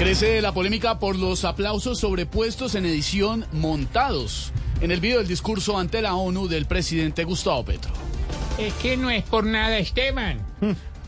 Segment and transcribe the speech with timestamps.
[0.00, 4.50] Crece la polémica por los aplausos sobrepuestos en edición montados
[4.80, 7.92] en el video del discurso ante la ONU del presidente Gustavo Petro.
[8.56, 10.40] Es que no es por nada, Esteban.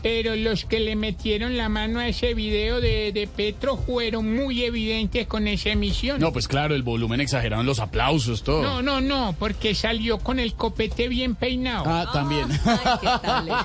[0.03, 4.63] Pero los que le metieron la mano a ese video de, de Petro fueron muy
[4.63, 6.19] evidentes con esa emisión.
[6.19, 8.61] No, pues claro, el volumen exagerado los aplausos, todo.
[8.61, 11.85] No, no, no, porque salió con el copete bien peinado.
[11.87, 12.47] Ah, también.
[12.63, 13.49] Ay, ¿qué tal?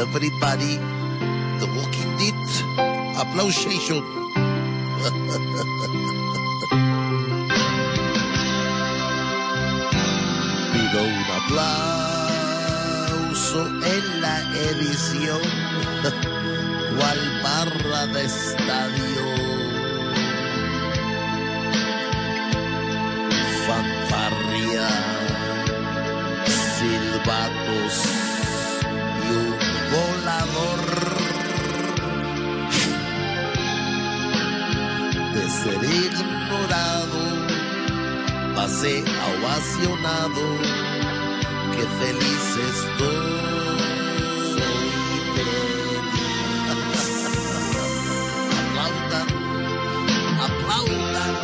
[0.00, 0.78] Everybody,
[1.58, 2.34] The Walking Dead,
[3.16, 4.04] applausation.
[10.72, 14.36] Pido un aplauso en la
[14.70, 15.40] edición,
[16.96, 19.24] cual barra de estadio.
[23.66, 24.88] Fanfarria,
[26.76, 27.94] silbatos
[38.56, 39.04] pasé
[39.36, 40.42] ovacionado.
[41.74, 43.46] Qué feliz estoy.
[48.58, 49.28] Aplaudan,
[50.46, 51.34] aplaudan.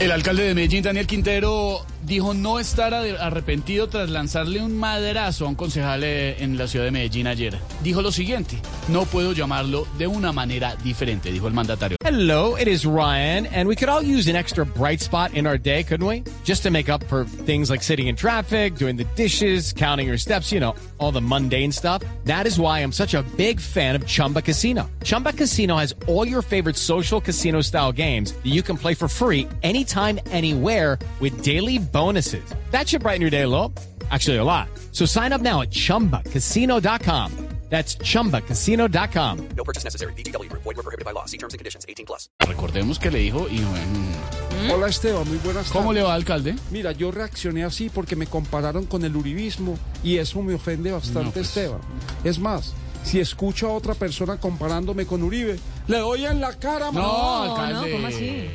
[0.00, 5.46] El alcalde de Medellín, Daniel Quintero, dijo no estar ar- arrepentido tras lanzarle un maderazo
[5.46, 7.58] a un concejal eh, en la ciudad de Medellín ayer.
[7.82, 11.96] Dijo lo siguiente, no puedo llamarlo de una manera diferente, dijo el mandatario.
[12.04, 15.58] Hello, it is Ryan, and we could all use an extra bright spot in our
[15.58, 16.22] day, couldn't we?
[16.44, 20.18] Just to make up for things like sitting in traffic, doing the dishes, counting your
[20.18, 22.02] steps, you know, all the mundane stuff.
[22.24, 24.88] That is why I'm such a big fan of Chumba Casino.
[25.02, 29.08] Chumba Casino has all your favorite social casino style games that you can play for
[29.08, 32.42] free anytime, anywhere with daily bonuses.
[32.72, 33.72] That should brighten your day a little.
[34.10, 34.68] Actually, a lot.
[34.92, 37.30] So sign up now at chumbacasino.com.
[37.70, 39.38] That's chumbacasino.com.
[42.46, 45.72] Recordemos que le dijo y bueno, Hola Esteban, muy buenas tardes.
[45.72, 46.54] ¿cómo le va, alcalde?
[46.70, 51.24] Mira, yo reaccioné así porque me compararon con el uribismo y eso me ofende bastante,
[51.24, 51.48] No, pues.
[51.48, 51.80] Esteban.
[52.22, 56.92] Es más, si escucho a otra persona comparándome con Uribe, le doy en la cara,
[56.92, 57.06] mano.
[57.08, 57.90] No, alcalde.
[57.90, 58.50] no, ¿cómo así?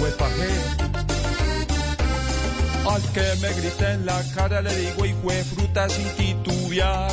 [0.00, 0.79] Huepajé.
[3.14, 5.12] Que me grite en la cara le digo y
[5.42, 7.12] fruta sin titubear.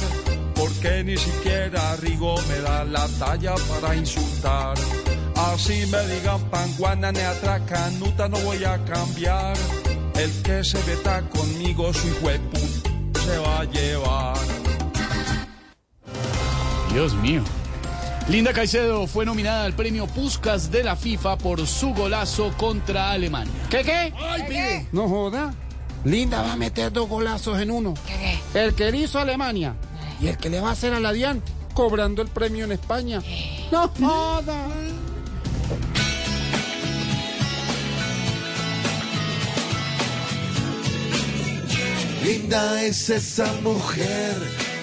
[0.55, 4.75] Porque ni siquiera Rigo me da la talla para insultar.
[5.35, 7.61] Así me digan panguana, neatra,
[7.99, 9.55] nuta, no voy a cambiar.
[10.15, 12.57] El que se veta conmigo, su huepu,
[13.23, 14.37] se va a llevar.
[16.91, 17.43] Dios mío.
[18.27, 23.53] Linda Caicedo fue nominada al premio Puskas de la FIFA por su golazo contra Alemania.
[23.69, 24.87] ¿Qué, qué?
[24.91, 25.53] No joda.
[26.07, 27.93] Linda va a meter dos golazos en uno.
[28.53, 29.75] El que le hizo a Alemania
[30.21, 33.21] y el que le va a hacer a la Dian cobrando el premio en España.
[33.71, 34.67] No joda.
[42.23, 44.35] Linda es esa mujer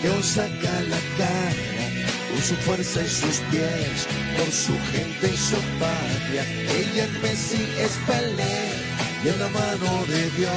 [0.02, 1.88] que os saca la cara
[2.30, 4.06] con su fuerza y sus pies,
[4.36, 6.44] por su gente y su patria.
[6.68, 8.83] Ella en Messi es Pelé
[9.24, 10.52] y en la mano de Dios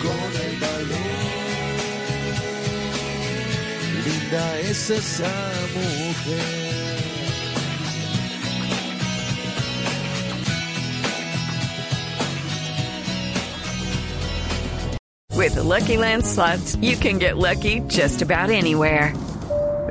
[0.00, 0.62] con el.
[4.04, 6.72] Linda es esa mujer.
[15.34, 19.12] With the Lucky Land slots, you can get lucky just about anywhere.